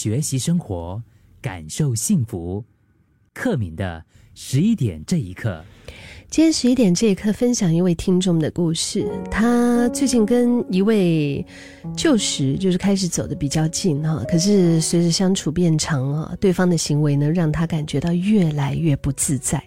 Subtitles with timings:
[0.00, 1.02] 学习生活，
[1.42, 2.64] 感受幸福。
[3.34, 4.02] 克敏的
[4.34, 5.62] 十一点这一刻。
[6.30, 9.06] 今天十一点这一刻，分享一位听众的故事。
[9.30, 11.44] 他最近跟一位
[11.94, 19.62] 旧识就是开始走的比较近哈，可是随着相处变长啊，对方的行为呢，让他感觉到越来越不自在。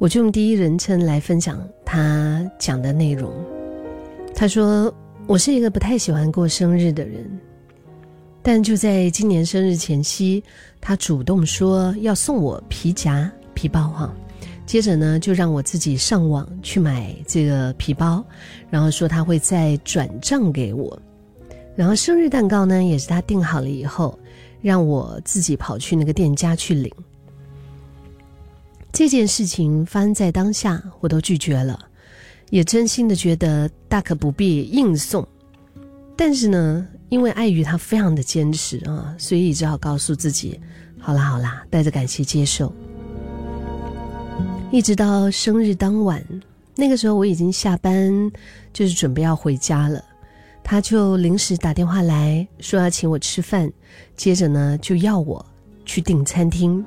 [0.00, 3.32] 我就用第一人称来分享他讲的内容。
[4.34, 4.92] 他说
[5.28, 7.30] ：“我是一个不太喜欢过生日的人，
[8.42, 10.42] 但就在今年生日前夕，
[10.80, 14.12] 他主动说要送我皮夹、皮包哈。”
[14.64, 18.24] 接着呢，就让我自己上网去买这个皮包，
[18.70, 20.98] 然后说他会再转账给我，
[21.76, 24.18] 然后生日蛋糕呢也是他订好了以后，
[24.62, 26.90] 让我自己跑去那个店家去领。
[28.92, 31.78] 这件事情发生在当下，我都拒绝了，
[32.50, 35.26] 也真心的觉得大可不必硬送，
[36.16, 40.60] 但是呢，因为碍于他非常的坚持啊，所以只好告诉自己，
[40.98, 42.72] 好啦好啦，带着感谢接受。
[44.70, 46.24] 一直到生日当晚，
[46.76, 48.30] 那个时候我已经下班，
[48.72, 50.02] 就是准备要回家了。
[50.64, 53.70] 他就临时打电话来说要请我吃饭，
[54.16, 55.44] 接着呢就要我
[55.84, 56.84] 去订餐厅。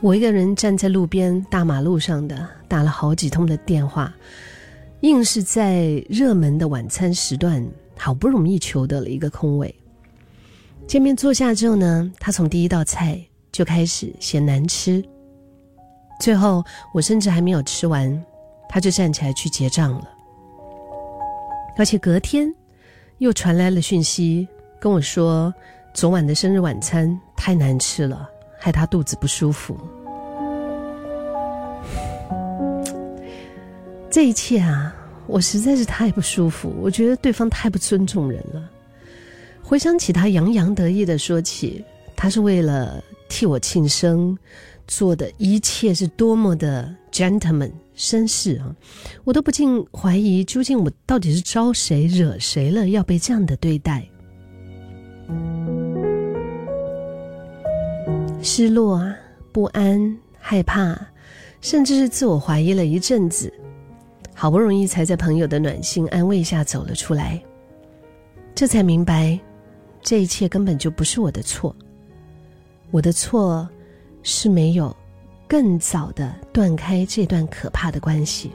[0.00, 4.12] 我一个人站在路边大马路上的打了好几通的电话，
[5.00, 7.64] 硬是在热门的晚餐时段
[7.96, 9.74] 好不容易求得了一个空位。
[10.86, 15.04] 见面坐下之后呢，他从第一道菜就开始嫌难吃。
[16.20, 18.24] 最后，我甚至还没有吃完，
[18.68, 20.08] 他就站起来去结账了。
[21.76, 22.52] 而且隔天，
[23.18, 24.48] 又传来了讯息，
[24.80, 25.54] 跟我说
[25.94, 29.78] 昨晚的生日晚餐太难吃了，害他肚子不舒服。
[34.10, 34.94] 这一切啊，
[35.26, 36.74] 我实在是太不舒服。
[36.80, 38.70] 我觉得对方太不尊重人了。
[39.62, 41.84] 回想起他洋洋得意的说起，
[42.16, 44.36] 他是为了替我庆生。
[44.86, 48.74] 做的一切是多么的 gentleman 绅士啊！
[49.22, 54.08] 我都不禁怀疑，究竟我到底是招谁惹谁了，要被这样的对待？
[58.40, 59.14] 失落啊，
[59.52, 60.98] 不安、害怕，
[61.60, 63.52] 甚至是自我怀疑了一阵子，
[64.40, 67.42] 好不容易才在朋友的暖心安慰下走了出来。
[68.54, 69.36] 这才明白，
[70.00, 71.74] 这一切根本就不是我的错，
[72.92, 73.68] 我的错。
[74.24, 74.94] 是没有
[75.48, 78.50] 更早的断开这段可怕的关系。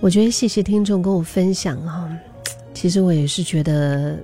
[0.00, 2.16] 我觉得谢谢听众跟我分享啊，
[2.72, 4.16] 其实我也是觉得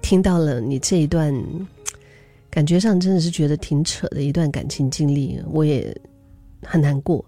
[0.00, 1.34] 听到了你这一段，
[2.56, 5.94] 感觉上真的是觉得挺扯的一段感情经历，我也
[6.62, 7.22] 很难过。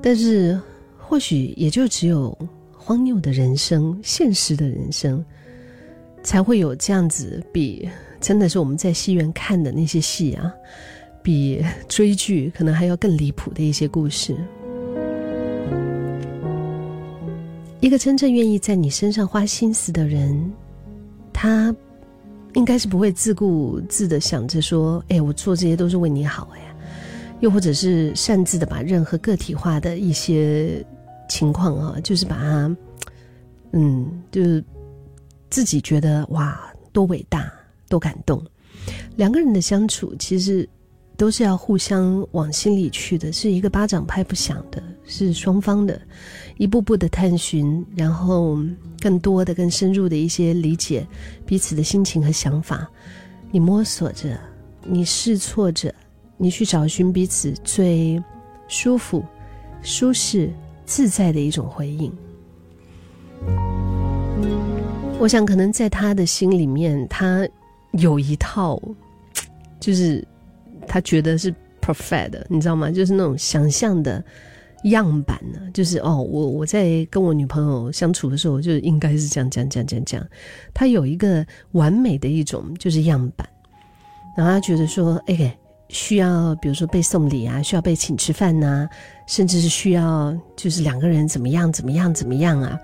[0.00, 0.56] 但是
[0.96, 2.38] 或许也就只有
[2.72, 5.24] 荒谬的人生、现实的人生。
[6.22, 7.88] 才会有这样子，比
[8.20, 10.54] 真的是我们在戏院看的那些戏啊，
[11.20, 14.36] 比追剧可能还要更离谱的一些故事。
[17.80, 20.52] 一个真正愿意在你身上花心思的人，
[21.32, 21.74] 他
[22.54, 26.60] 应该是不会自顾自的想着说：“哎，我做这些都是为你好。”哎，
[27.40, 30.84] 又或者是擅自的把任何个体化的一些
[31.28, 32.76] 情况啊，就是把它，
[33.72, 34.64] 嗯，就是。
[35.52, 37.52] 自己觉得哇，多伟大，
[37.88, 38.40] 多感动。
[39.16, 40.68] 两个人的相处其实
[41.16, 46.00] 都是要互相往心里去的，是一个巴掌拍不响的，是双方的，
[46.56, 48.58] 一步步的探寻，然后
[49.00, 51.06] 更多的、更深入的一些理解
[51.44, 52.88] 彼此的心情和想法。
[53.50, 54.38] 你摸索着，
[54.84, 55.92] 你试错着，
[56.36, 58.22] 你去找寻彼此最
[58.68, 59.24] 舒服、
[59.82, 60.50] 舒适、
[60.84, 62.12] 自在的一种回应。
[65.18, 67.46] 我想，可能在他的心里面，他
[67.92, 68.80] 有一套，
[69.80, 70.26] 就是
[70.86, 71.52] 他觉得是
[71.82, 72.90] perfect，你知道吗？
[72.90, 74.24] 就是那种想象的
[74.84, 75.60] 样板呢。
[75.72, 80.26] 就是哦，我我在跟我女朋友相处的时候，就应该是这样这样这样这样这样。
[80.72, 83.48] 他有一个完美的一种就是样板，
[84.36, 85.56] 然后他觉得说，哎，
[85.88, 88.88] 需要比如说被送礼啊，需要被请吃饭呐，
[89.26, 92.78] 甚至是需要就是两个人怎么样怎么样怎么样啊。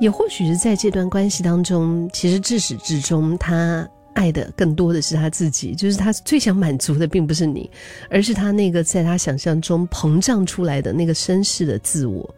[0.00, 7.70] 也或许是在这段关系当中，其实自始至终，他爱的更多的是他自己，就是他最想满足的，并不是你，
[8.10, 12.34] 而是他那个在他想象中膨胀出来的那个绅士的自我。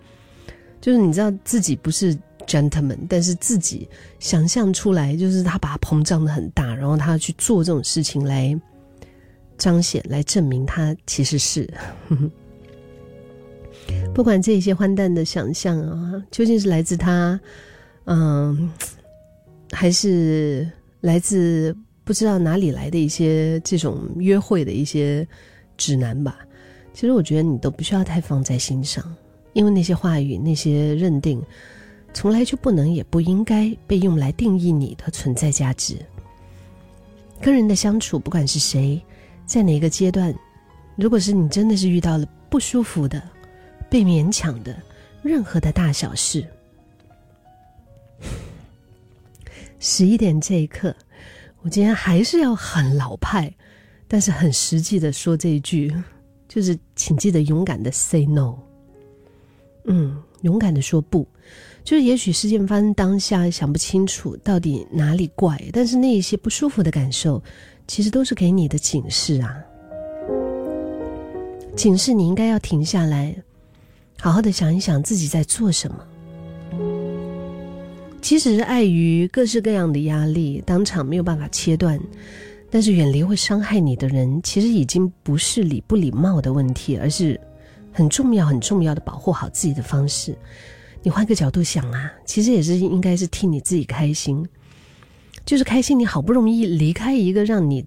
[0.81, 2.15] 就是你知道自己不是
[2.47, 3.89] gentleman，但是自己
[4.19, 8.55] 想象出来，就是他把它膨胀的很大，然后他去做这种事情来
[9.57, 11.69] 彰显、来证明他其实是。
[14.15, 17.39] 不管这些荒诞的想象啊，究竟是来自他，
[18.05, 18.71] 嗯，
[19.73, 20.71] 还是
[21.05, 25.29] 来自不知道哪里来的一些这种约会的一些
[25.77, 26.39] 指南吧。
[26.95, 29.05] 其实我觉得你都不需要太放在心上，
[29.53, 31.43] 因为那些话语、那些认定，
[32.15, 35.95] 从来就不能也不应该被用来定义你的存在价值。
[37.39, 38.99] 跟人的相处，不管是谁，
[39.45, 40.35] 在哪个阶段，
[40.97, 43.23] 如果是你真的是遇到了不舒服的、
[43.91, 44.75] 被勉强的
[45.23, 46.47] 任何的大小事，
[49.79, 50.95] 十一点这一刻，
[51.63, 53.53] 我今天还是要很老派，
[54.09, 55.95] 但是很实际的说这一句。
[56.47, 58.55] 就是请记得勇敢的 say no，
[59.87, 61.27] 嗯，勇敢的说不。
[61.83, 67.43] 就是也许事件发生当下想不清楚到底哪里怪，但是那一些不舒服的感受，
[67.89, 69.57] 其实都是给你的警示啊。
[71.75, 73.35] 警示你应该要停下来，
[74.21, 76.07] 好好的想一想自己在做什么。
[78.25, 82.01] 即使是碍于各式各样的压力，当场没有办法切断。
[82.71, 87.39] 但是远离会伤害你的人，其实已经不是礼不礼貌的问题，而是
[87.93, 90.35] 很重要、很重要的保护好自己的方式。
[91.03, 94.43] 你换个角度想啊，其实也是应该是替你自己开心，
[95.45, 95.99] 就是开心。
[95.99, 97.85] 你好不容易离开一个让你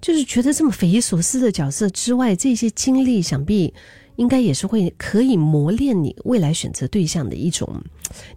[0.00, 3.74] 就是觉得这么匪夷所思的角色之外，这些经历想必
[4.14, 7.82] 应该也是会可以磨练你未来选择对象的一种，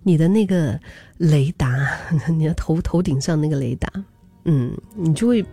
[0.04, 0.80] 你的那个
[1.18, 1.76] 雷达，
[2.30, 3.92] 你的头头顶上那个雷达。
[4.46, 5.46] 嗯，你就会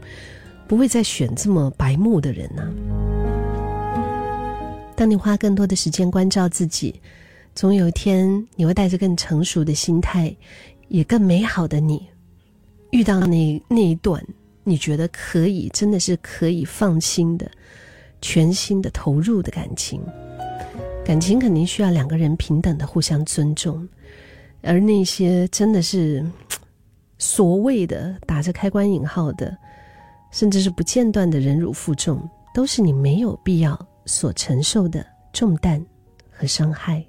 [0.67, 2.73] 不会再选这么白目的人呢？
[4.95, 7.01] 当你花更多的时间关照自己，
[7.55, 10.35] 总有一天你会带着更成熟的心态，
[10.89, 12.07] 也更美好的你，
[12.91, 14.25] 遇到那那一段
[14.65, 17.51] 你觉得可以，真的是可以放心的、
[18.23, 20.01] 全心的投入的感情。
[21.05, 23.87] 感情肯定需要两个人平等的互相尊重，
[24.67, 26.25] 而那些真的是。
[27.19, 29.57] 所谓的打着开关引号的，
[30.31, 35.83] 甚至是不间断的忍辱负重，都是你没有必要所承受的重担
[36.31, 37.03] 和伤害。